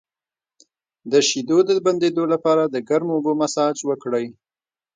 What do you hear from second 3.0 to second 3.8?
اوبو مساج